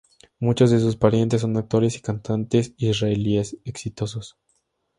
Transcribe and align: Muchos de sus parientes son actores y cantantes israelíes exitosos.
Muchos 0.39 0.71
de 0.71 0.79
sus 0.79 0.95
parientes 0.95 1.41
son 1.41 1.55
actores 1.57 1.95
y 1.95 2.01
cantantes 2.01 2.73
israelíes 2.77 3.57
exitosos. 3.65 4.35